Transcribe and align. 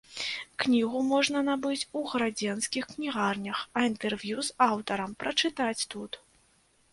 Кнігу 0.61 1.01
можна 1.09 1.43
набыць 1.49 1.87
у 1.99 2.01
гарадзенскіх 2.13 2.87
кнігарнях, 2.93 3.59
а 3.77 3.85
інтэрв'ю 3.91 4.37
з 4.49 4.59
аўтарам 4.69 5.11
прачытаць 5.21 5.87
тут. 5.97 6.11